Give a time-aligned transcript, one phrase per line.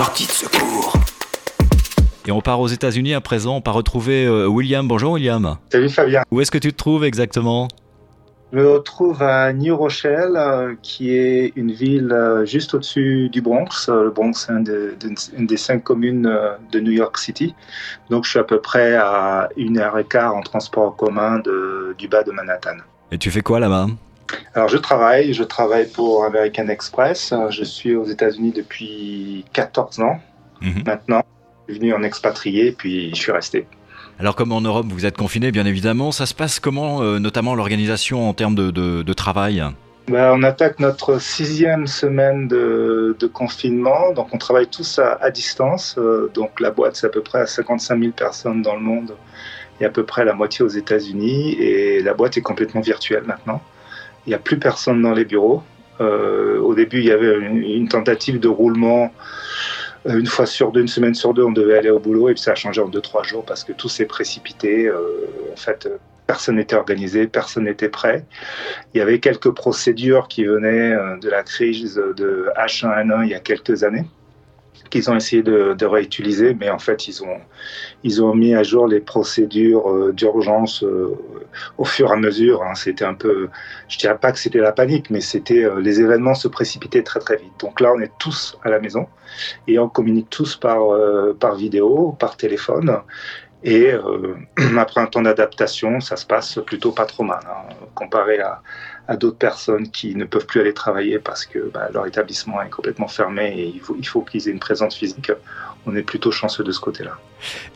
[0.00, 0.94] Sortie de secours.
[2.26, 3.56] Et on part aux États-Unis à présent.
[3.56, 4.88] On part retrouver euh, William.
[4.88, 5.58] Bonjour William.
[5.70, 6.22] Salut Fabien.
[6.30, 7.68] Où est-ce que tu te trouves exactement?
[8.50, 13.42] Je me retrouve à New Rochelle, euh, qui est une ville euh, juste au-dessus du
[13.42, 13.90] Bronx.
[13.90, 14.96] Le Bronx est de-
[15.36, 16.34] une des cinq communes
[16.72, 17.54] de New York City.
[18.08, 21.40] Donc je suis à peu près à une heure et quart en transport en commun
[21.40, 22.78] de- du bas de Manhattan.
[23.12, 23.88] Et tu fais quoi là-bas?
[24.54, 27.32] Alors je travaille, je travaille pour American Express.
[27.50, 30.18] Je suis aux États-Unis depuis 14 ans
[30.62, 30.82] Mhm.
[30.86, 31.22] maintenant.
[31.68, 33.66] Je suis venu en expatrié, puis je suis resté.
[34.18, 37.54] Alors comme en Europe vous êtes confiné bien évidemment, ça se passe comment euh, notamment
[37.54, 39.64] l'organisation en termes de, de- de travail?
[40.08, 45.30] Ben, on attaque notre sixième semaine de, de confinement, donc on travaille tous à, à
[45.30, 45.94] distance.
[45.98, 49.14] Euh, donc la boîte, c'est à peu près à 55 000 personnes dans le monde
[49.80, 51.52] et à peu près la moitié aux États-Unis.
[51.60, 53.62] Et la boîte est complètement virtuelle maintenant.
[54.26, 55.62] Il n'y a plus personne dans les bureaux.
[56.00, 59.12] Euh, au début, il y avait une, tentative de roulement.
[60.06, 62.34] Euh, Une fois sur deux, une semaine sur deux, on devait aller au boulot et
[62.34, 64.86] puis ça a changé en deux, trois jours parce que tout s'est précipité.
[64.86, 68.24] Euh, en fait, euh, personne n'était organisé, personne n'était prêt.
[68.94, 73.34] Il y avait quelques procédures qui venaient euh, de la crise de H1N1 il y
[73.34, 74.06] a quelques années
[74.88, 77.22] qu'ils ont essayé de, réutiliser, mais en fait, ils
[78.22, 81.16] ont, mis à jour les procédures euh, d'urgence euh,
[81.78, 82.62] au fur et à mesure.
[82.62, 82.74] hein.
[82.74, 83.48] C'était un peu,
[83.88, 87.20] je dirais pas que c'était la panique, mais c'était euh, les événements se précipitaient très
[87.20, 87.52] très vite.
[87.60, 89.06] Donc là, on est tous à la maison
[89.66, 90.80] et on communique tous par,
[91.56, 92.98] vidéo, par téléphone.
[93.62, 93.92] Et
[94.78, 98.62] après un temps d'adaptation, ça se passe plutôt pas trop mal, hein, comparé à,
[99.10, 102.70] à d'autres personnes qui ne peuvent plus aller travailler parce que bah, leur établissement est
[102.70, 105.32] complètement fermé et il faut, il faut qu'ils aient une présence physique.
[105.84, 107.18] On est plutôt chanceux de ce côté-là.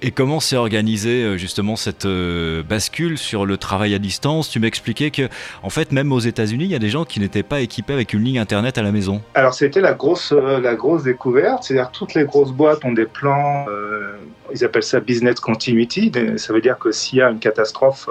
[0.00, 4.48] Et comment s'est organisée euh, justement cette euh, bascule sur le travail à distance?
[4.48, 5.28] Tu m'expliquais que
[5.64, 8.12] en fait même aux États-Unis il y a des gens qui n'étaient pas équipés avec
[8.12, 9.20] une ligne internet à la maison.
[9.34, 13.06] Alors c'était la grosse, euh, la grosse découverte, c'est-à-dire toutes les grosses boîtes ont des
[13.06, 14.18] plans, euh,
[14.54, 18.08] ils appellent ça business continuity, ça veut dire que s'il y a une catastrophe,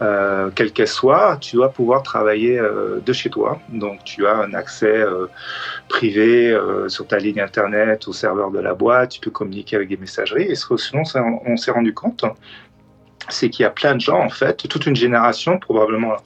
[0.00, 3.58] euh, quelle qu'elle soit, tu dois pouvoir travailler euh, de chez toi.
[3.68, 5.26] Donc tu as un accès euh,
[5.88, 6.56] privé
[6.88, 10.44] sur ta ligne internet au serveur de la boîte, tu peux communiquer avec des messageries.
[10.44, 11.02] Et ce que sinon
[11.46, 12.24] on s'est rendu compte,
[13.28, 16.16] c'est qu'il y a plein de gens en fait, toute une génération probablement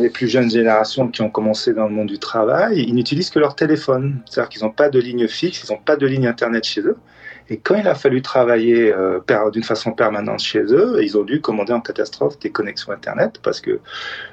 [0.00, 3.38] les plus jeunes générations qui ont commencé dans le monde du travail, ils n'utilisent que
[3.38, 4.22] leur téléphone.
[4.24, 6.96] C'est-à-dire qu'ils n'ont pas de ligne fixe, ils n'ont pas de ligne Internet chez eux.
[7.50, 9.20] Et quand il a fallu travailler euh,
[9.52, 13.60] d'une façon permanente chez eux, ils ont dû commander en catastrophe des connexions Internet parce
[13.60, 13.80] que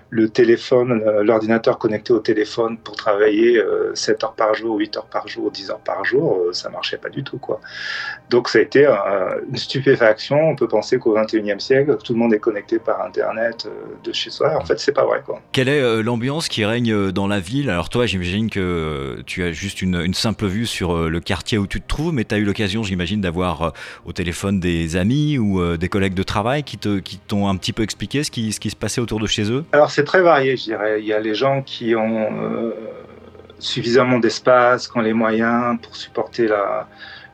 [0.09, 5.05] le téléphone, l'ordinateur connecté au téléphone pour travailler euh, 7 heures par jour, 8 heures
[5.05, 7.37] par jour, 10 heures par jour, euh, ça marchait pas du tout.
[7.39, 7.59] quoi.
[8.29, 8.93] Donc ça a été euh,
[9.49, 10.37] une stupéfaction.
[10.37, 14.13] On peut penser qu'au 21e siècle, tout le monde est connecté par Internet euh, de
[14.13, 14.55] chez soi.
[14.55, 15.21] En fait, c'est pas vrai.
[15.25, 15.41] quoi.
[15.51, 17.69] Quelle est l'ambiance qui règne dans la ville?
[17.69, 21.67] Alors toi j'imagine que tu as juste une, une simple vue sur le quartier où
[21.67, 23.69] tu te trouves, mais tu as eu l'occasion j'imagine d'avoir euh,
[24.05, 27.55] au téléphone des amis ou euh, des collègues de travail qui te qui t'ont un
[27.55, 29.63] petit peu expliqué ce qui, ce qui se passait autour de chez eux?
[29.71, 30.99] Alors c'est très varié, je dirais.
[30.99, 32.73] Il y a les gens qui ont euh,
[33.59, 36.87] suffisamment d'espace, qui ont les moyens pour supporter la,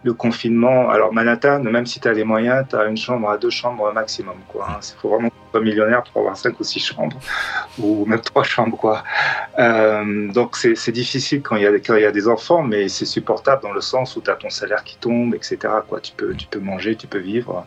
[0.03, 0.89] le confinement.
[0.89, 3.91] Alors Manhattan, même si tu as les moyens, tu as une chambre à deux chambres
[3.93, 4.35] maximum.
[4.53, 7.17] Il faut vraiment être millionnaire pour avoir cinq ou six chambres,
[7.79, 8.77] ou même trois chambres.
[8.77, 9.03] Quoi.
[9.59, 11.65] Euh, donc c'est difficile quand il, y
[12.05, 14.97] a, des enfants, mais c'est supportable dans le sens où tu as ton salaire qui
[14.97, 15.57] tombe, etc.
[15.87, 15.99] Quoi.
[16.01, 17.65] Tu, peux, manger, tu peux vivre.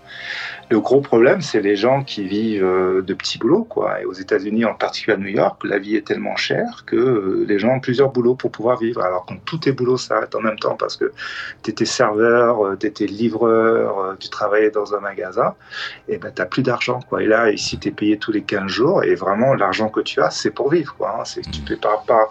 [0.70, 3.64] Le gros problème, c'est les gens qui vivent euh, de petits boulots.
[3.64, 4.02] Quoi.
[4.02, 7.44] Et aux États-Unis, en particulier à New York, la vie est tellement chère que euh,
[7.46, 9.02] les gens ont plusieurs boulots pour pouvoir vivre.
[9.02, 11.12] Alors quand tous tes boulots s'arrêtent en même temps parce que
[11.62, 12.25] tu étais serveur,
[12.78, 15.54] tu étais livreur, euh, tu travaillais dans un magasin,
[16.08, 17.00] et ben tu n'as plus d'argent.
[17.20, 20.20] Et là, ici, tu es payé tous les 15 jours et vraiment, l'argent que tu
[20.20, 20.94] as, c'est pour vivre.
[21.00, 21.22] Hein.
[21.52, 22.30] Tu ne pas,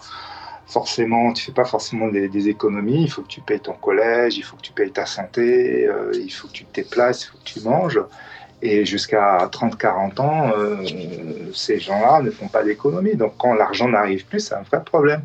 [0.67, 3.03] forcément, tu fais pas forcément des, économies.
[3.03, 6.12] Il faut que tu payes ton collège, il faut que tu payes ta santé, euh,
[6.13, 8.00] il faut que tu te déplaces, il faut que tu manges.
[8.62, 10.77] Et jusqu'à 30-40 ans, euh,
[11.53, 13.16] ces gens-là ne font pas d'économies.
[13.16, 15.22] Donc quand l'argent n'arrive plus, c'est un vrai problème.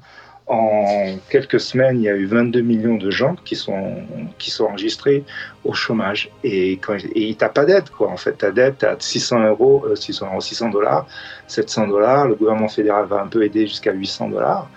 [0.53, 4.03] En quelques semaines, il y a eu 22 millions de gens qui sont,
[4.37, 5.23] qui sont enregistrés
[5.63, 6.29] au chômage.
[6.43, 8.09] Et, quand, et pas d'aide, quoi.
[8.09, 11.07] En fait, ta dette, tu as 600 euros, euh, 600 euros, 600 dollars,
[11.47, 12.27] 700 dollars.
[12.27, 14.69] Le gouvernement fédéral va un peu aider jusqu'à 800 dollars.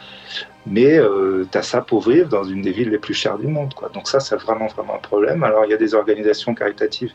[0.68, 3.48] Mais euh, tu as ça pour vivre dans une des villes les plus chères du
[3.48, 3.74] monde.
[3.74, 3.90] Quoi.
[3.90, 5.44] Donc ça, c'est vraiment, vraiment un problème.
[5.44, 7.14] Alors, il y a des organisations caritatives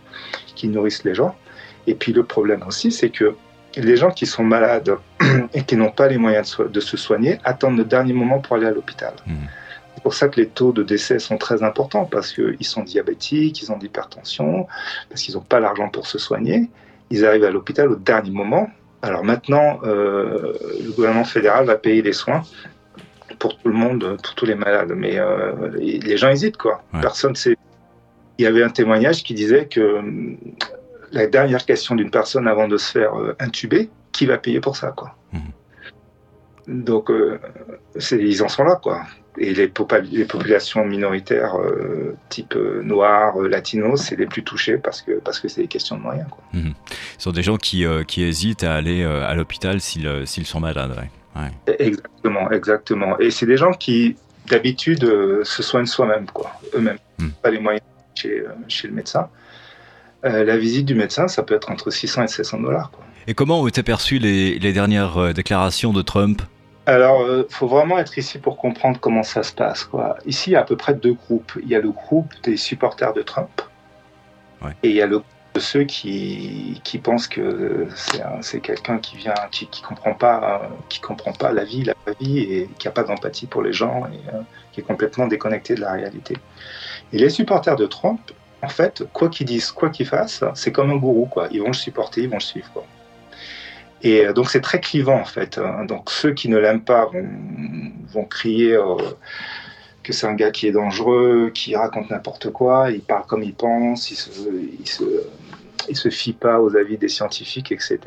[0.57, 1.37] qui nourrissent les gens.
[1.87, 3.37] Et puis, le problème aussi, c'est que
[3.81, 4.97] les gens qui sont malades
[5.55, 8.39] et qui n'ont pas les moyens de, so de, se soigner attendent le dernier moment
[8.41, 9.15] pour aller à l'hôpital.
[9.27, 9.35] Mmh.
[9.95, 13.61] C'est pour ça que les taux de décès sont très importants, parce qu'ils sont diabétiques,
[13.63, 14.69] ils ont de l'hypertension,
[15.09, 16.71] parce qu'ils n'ont pas l'argent pour se soigner.
[17.11, 18.71] Ils arrivent à l'hôpital au dernier moment.
[19.03, 20.53] Alors maintenant, euh,
[20.85, 22.43] le gouvernement fédéral va payer les soins
[23.41, 24.93] pour tout le monde, pour tous les malades.
[24.95, 25.19] Mais
[25.81, 26.83] les gens hésitent, quoi.
[27.01, 27.57] Personne sait.
[28.39, 30.01] Il y avait un témoignage qui disait que
[31.13, 34.93] la dernière question d'une personne avant de se faire intuber, qui va payer pour ça,
[34.93, 35.17] quoi.
[35.33, 36.83] Mhm.
[36.85, 37.11] Donc,
[38.13, 39.03] ils en sont là, quoi
[39.41, 39.73] et les,
[40.11, 45.13] les, populations minoritaires euh, type euh, noir, euh, latino, c'est les plus touchés parce que
[45.21, 46.29] parce que c'est des questions de moyens.
[46.31, 46.45] Quoi.
[46.53, 46.75] Mhm.
[47.17, 50.95] Ce sont des gens qui, qui hésitent à aller à l'hôpital s'ils sont malades.
[51.79, 53.19] Exactement, exactement.
[53.19, 54.17] Et c'est des gens qui
[54.49, 55.05] d'habitude
[55.45, 57.33] se soignent soi-même, quoi, eux-mêmes, mhm.
[57.43, 57.85] pas les moyens
[58.15, 59.29] chez, chez le médecin.
[60.23, 62.91] La visite du médecin, ça peut être entre 600 et 700 dollars.
[63.27, 66.43] Et comment ont été perçues les, les dernières déclarations de Trump?
[66.89, 69.85] Alors, il euh, faut vraiment être ici pour comprendre comment ça se passe.
[69.85, 70.17] Quoi.
[70.25, 71.53] Ici, il y a à peu près deux groupes.
[71.63, 73.61] Il y a le groupe des supporters de Trump
[74.83, 77.87] et il y a le groupe de ceux qui, qui pensent que
[78.41, 82.39] c'est quelqu'un qui vient, qui, qui comprend pas, qui comprend pas la vie, la vie
[82.39, 84.41] et qui a pas d'empathie pour les gens et euh,
[84.73, 86.39] qui est complètement déconnecté de la réalité.
[87.13, 88.33] Et les supporters de Trump,
[88.63, 91.49] en fait, quoi qu'ils disent, quoi qu'ils fassent, c'est comme un gourou, quoi.
[91.51, 92.85] Ils vont le supporter, ils vont le suivre, quoi.
[94.03, 95.59] Et euh, donc c'est très clivant en fait.
[95.59, 95.85] Hein.
[95.85, 97.11] Donc ceux qui ne l'aiment pas
[98.13, 98.97] vont, crier euh,
[100.03, 103.55] que c'est un gars qui est dangereux, qui raconte n'importe quoi, il parle comme il
[103.55, 104.31] pense, il se,
[104.81, 105.05] il se,
[105.89, 107.99] il se fie pas aux avis des scientifiques, etc.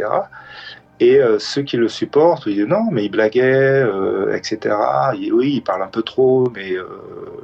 [1.01, 4.75] Et euh, ceux qui le supportent, ils disent non, mais il blaguait, euh, etc.
[5.33, 6.85] oui, il parle un peu trop, mais euh,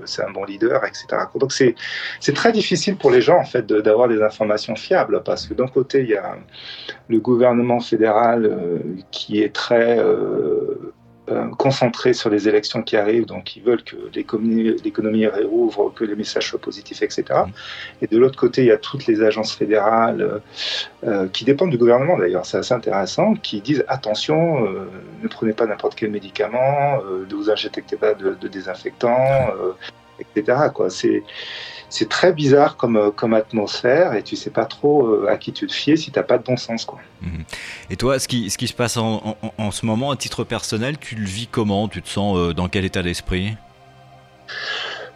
[0.06, 1.08] c'est un bon leader, etc.
[1.34, 1.74] Donc c'est
[2.20, 5.68] c'est très difficile pour les gens en fait d'avoir des informations fiables parce que d'un
[5.68, 6.38] côté il y a
[7.10, 10.00] le gouvernement fédéral qui est très
[11.30, 16.16] euh, concentrés sur les élections qui arrivent, donc ils veulent que l'économie réouvre, que les
[16.16, 17.26] messages soient positifs, etc.
[17.30, 17.52] Mm.
[18.02, 20.40] Et de l'autre côté, il y a toutes les agences fédérales euh,
[21.06, 24.70] euh, qui dépendent du gouvernement d'ailleurs, c'est assez intéressant, qui disent attention,
[25.22, 27.00] ne prenez pas n'importe quel médicament,
[27.30, 29.48] ne vous injectez pas de, de désinfectants,
[30.20, 30.70] etc.
[30.74, 30.90] Quoi.
[30.90, 31.24] C'est
[31.90, 35.54] c'est très bizarre comme, euh, comme atmosphère et tu sais pas trop euh, à qui
[35.54, 36.86] tu te fies si tu n'as pas de bon sens.
[36.86, 37.00] Quoi.
[37.22, 37.44] Mhm.
[37.90, 40.98] Et toi, ce qui, ce qui se passe en, en, ce moment, à titre personnel,
[40.98, 41.88] tu le vis comment?
[41.88, 43.56] Tu te sens euh, dans quel état d'esprit?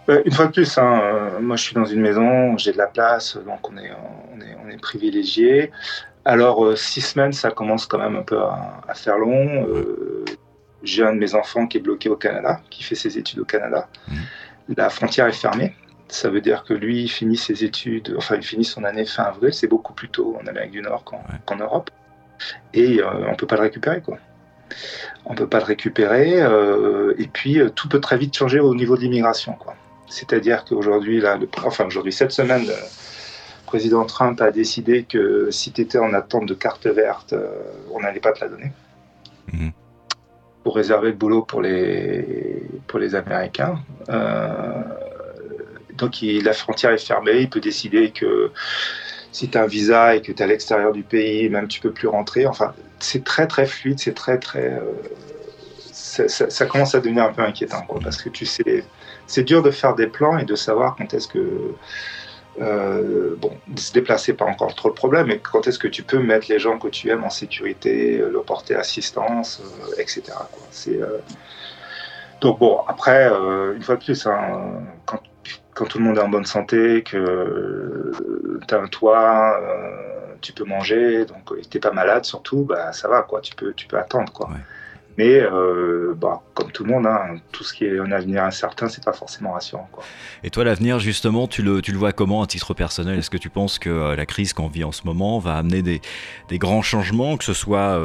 [0.08, 3.38] Une fois de plus, hein, moi je suis dans une maison, j'ai de la place,
[3.38, 3.92] donc on est,
[4.34, 5.72] on est, on est privilégié.
[6.26, 9.68] Alors, six semaines, ça commence quand même un peu à, faire long.
[10.84, 13.46] j'ai un de mes enfants qui est bloqué au Canada, qui fait ses études au
[13.46, 13.88] Canada.
[14.10, 14.18] Mhm.
[14.70, 15.74] La frontière est fermée.
[16.08, 19.24] Ça veut dire que lui, il finit ses études, enfin, il finit son année fin
[19.24, 21.90] avril, c'est beaucoup plus tôt en Amérique du Nord qu'en Europe.
[22.74, 24.18] Et euh, on ne peut pas le récupérer, quoi.
[25.26, 26.42] On ne peut pas le récupérer.
[26.42, 29.76] Euh, et puis, euh, tout peut très vite changer au niveau de l'immigration, quoi.
[30.08, 32.74] C'est-à-dire qu'aujourd'hui, là, enfin, aujourd'hui, cette semaine, le
[33.66, 37.34] président Trump a décidé que si tu étais en attente de carte verte,
[37.92, 38.72] on n'allait pas te la donner.
[39.54, 39.72] Mhm.
[40.74, 43.80] Réserver le boulot pour les, pour les Américains.
[45.98, 48.52] Donc la frontière est fermée, il peut décider que
[49.32, 51.80] si tu as un visa et que tu es à l'extérieur du pays, même tu
[51.80, 52.46] peux plus rentrer.
[52.46, 54.74] Enfin, c'est très très fluide, c'est très très.
[54.74, 54.92] Euh,
[55.94, 58.84] ça, commence à devenir un peu inquiétant, quoi, parce que tu sais,
[59.28, 61.74] c'est dur de faire des plans et de savoir quand est-ce que.
[62.60, 66.20] Euh, bon, se déplacer, pas encore trop le problème, mais quand est-ce que tu peux
[66.20, 70.24] mettre les gens que tu aimes en sécurité, leur porter assistance, euh, etc.
[72.42, 74.82] Donc bon, après, une fois de plus, hein,
[75.74, 78.12] quand tout le monde est en bonne santé, que
[78.68, 82.92] tu as un toit, euh, tu peux manger, donc tu n'es pas malade surtout, bah,
[82.94, 84.32] ça va, quoi, tu peux, tu peux attendre.
[84.34, 84.50] Quoi.
[85.18, 88.88] Mais euh, bah, comme tout le monde, hein, tout ce qui est un avenir incertain,
[88.88, 89.90] c'est pas forcément rassurant.
[89.92, 90.04] Quoi.
[90.44, 93.20] Et toi, l'avenir, justement, tu le, tu le vois comment à titre personnel?
[93.20, 95.82] Est-ce que tu penses que euh, la crise qu'on vit en ce moment va amener
[95.82, 96.02] des,
[96.50, 98.00] des grands changements, que ce soit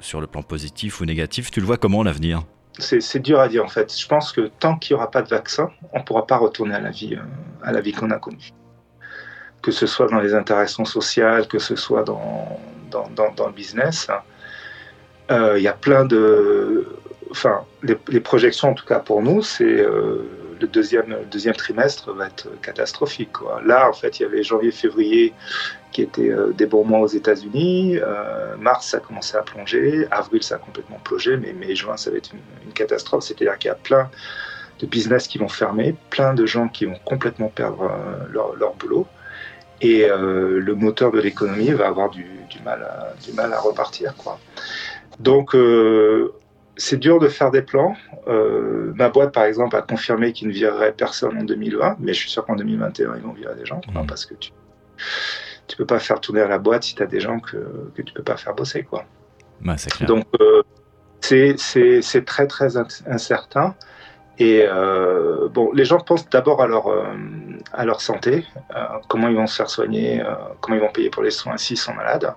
[0.00, 1.50] sur le plan positif ou négatif?
[1.50, 2.42] Tu le vois comment l'avenir?
[2.80, 3.96] C'est dur à dire en fait.
[3.96, 6.74] Je pense que tant qu'il n'y aura pas de vaccin, on ne pourra pas retourner
[6.74, 7.22] à la vie, euh,
[7.62, 8.50] à la vie qu'on a connue.
[9.62, 12.58] Que ce soit dans les interactions sociales, que ce soit dans,
[12.90, 14.08] dans, dans, le business.
[14.08, 14.14] Euh,
[15.30, 16.86] il y a plein de.
[17.30, 20.28] Enfin, les, projections, en tout cas pour nous, c'est euh,
[20.60, 23.32] le deuxième, deuxième trimestre va être catastrophique.
[23.64, 25.32] Là, en fait, il y avait janvier-février
[25.92, 27.98] qui étaient euh, des bons mois aux États-Unis.
[27.98, 30.06] Euh, mars, ça a commencé à plonger.
[30.10, 31.36] Avril, ça a complètement plongé.
[31.36, 33.24] Mais mai, juin, ça va être une, catastrophe.
[33.24, 34.10] C'est-à-dire qu'il y a plein
[34.78, 38.74] de business qui vont fermer, plein de gens qui vont complètement perdre euh, leur, leur,
[38.74, 39.06] boulot.
[39.82, 44.14] Et le moteur de l'économie va avoir du, du, mal à, du mal à repartir.
[44.14, 44.38] Quoi.
[45.20, 45.54] Donc,
[46.80, 47.94] c'est dur de faire des plans.
[48.26, 52.20] Euh, ma boîte, par exemple, a confirmé qu'il ne virerait personne en 2020, mais je
[52.20, 54.06] suis sûr qu'en 2021, ils vont virer des gens, mmh.
[54.06, 54.50] parce que tu
[55.66, 57.56] tu peux pas faire tourner à la boîte si tu as des gens que,
[57.94, 58.82] que tu peux pas faire bosser.
[58.82, 59.04] Quoi.
[59.90, 60.08] clair.
[60.08, 60.62] Donc, euh,
[61.20, 63.76] c'est très, très incertain.
[64.38, 64.66] Et
[65.54, 66.88] bon, les gens pensent d'abord à leur
[67.72, 68.44] à leur santé,
[69.08, 70.22] comment ils vont se faire soigner,
[70.60, 72.34] comment ils vont payer pour les soins s'ils sont malades.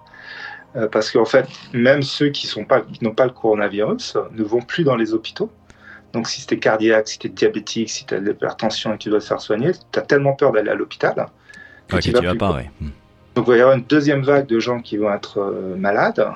[0.91, 2.83] Parce qu'en fait, même ceux qui n'ont pas,
[3.15, 5.51] pas le coronavirus ne vont plus dans les hôpitaux.
[6.13, 8.97] Donc si tu es cardiaque, si tu es diabétique, si tu as de l'hypertension et
[8.97, 11.27] que tu dois te faire soigner, tu as tellement peur d'aller à l'hôpital
[11.87, 12.61] que tu vas, pas.
[12.79, 12.89] Hmm.
[13.35, 16.27] Donc il va y avoir une deuxième vague de gens qui vont être euh, malades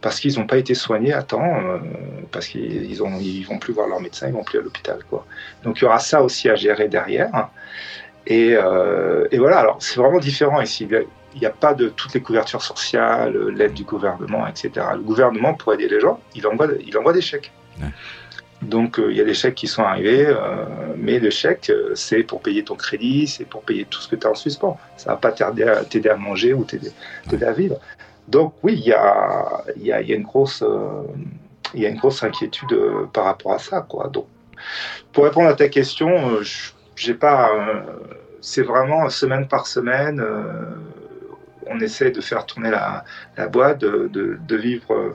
[0.00, 1.78] parce qu'ils n'ont pas été soignés à temps, euh,
[2.30, 4.98] parce qu'ils ne ils vont plus voir leur médecin, ils vont plus à l'hôpital.
[5.10, 5.26] Quoi.
[5.64, 7.48] Donc il y aura ça aussi à gérer derrière.
[8.26, 10.86] Et, euh, et voilà, alors c'est vraiment différent ici.
[11.38, 14.84] Il n'y a pas de toutes les couvertures sociales, l'aide du gouvernement, etc.
[14.94, 17.52] Le gouvernement, pour aider les gens, il envoie, il envoie des chèques.
[18.60, 20.64] Donc euh, il y a des chèques qui sont arrivés, euh,
[20.96, 24.16] mais le chèque, euh, c'est pour payer ton crédit, c'est pour payer tout ce que
[24.16, 24.76] tu as en suspens.
[24.96, 26.90] Ça ne va pas t'aider à, à, manger ou t'aider
[27.40, 27.78] à vivre.
[28.26, 30.64] Donc oui, il y a, y, a, y a, une grosse,
[31.72, 32.76] il y a une grosse inquiétude
[33.12, 33.80] par rapport à ça.
[33.82, 34.08] Quoi.
[34.08, 34.26] Donc,
[35.12, 36.40] pour répondre à ta question,
[36.96, 37.52] j'ai pas,
[38.40, 40.20] c'est vraiment semaine par semaine
[41.70, 43.04] on essaie de faire tourner la,
[43.36, 45.14] la boîte, de, de, de vivre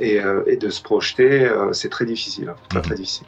[0.00, 2.56] euh, et, de se projeter, euh, c'est très difficile, hein.
[2.68, 2.96] très, très mhm.
[2.96, 3.26] difficile.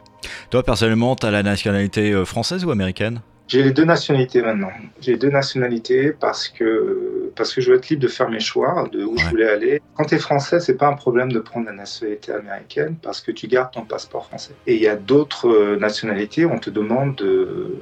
[0.51, 3.21] Toi, personnellement, tu as la nationalité euh, française ou américaine?
[3.49, 4.71] J'ai les deux nationalités maintenant.
[5.01, 8.41] J'ai les deux nationalités parce que, parce que je veux être libre de faire mes
[8.41, 9.83] choix, de où je voulais aller.
[9.97, 13.31] Quand tu es français, c'est pas un problème de prendre la nationalité américaine parce que
[13.31, 14.55] tu gardes ton passeport français.
[14.67, 17.77] Et il y a d'autres nationalités, on te demande de,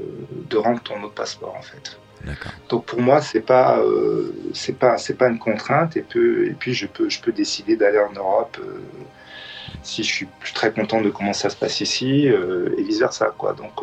[0.48, 2.00] de rendre ton autre passeport en fait.
[2.68, 6.52] Donc pour moi, c'est pas euh, c'est pas c'est pas une contrainte et, peu, et
[6.52, 8.80] puis je peux je peux décider d'aller en Europe euh,
[9.82, 13.32] si je suis très content de comment ça se passe ici euh, et vice versa
[13.36, 13.54] quoi.
[13.54, 13.80] Donc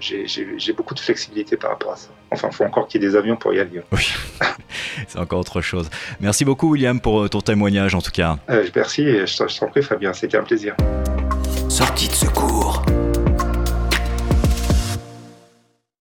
[0.00, 2.08] j'ai beaucoup de flexibilité par rapport à ça.
[2.32, 3.82] Enfin, il faut encore qu'il y ait des avions pour y aller.
[3.92, 4.12] Oui,
[5.08, 5.88] c'est encore autre chose.
[6.20, 8.36] Merci beaucoup William pour ton témoignage en tout cas.
[8.74, 10.74] merci, je t'en prie Fabien, c'était un plaisir.
[11.68, 12.61] Sortie de secours.